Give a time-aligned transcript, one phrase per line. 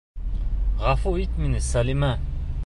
[0.85, 2.11] Ғәфү ит мине, Сәлимә...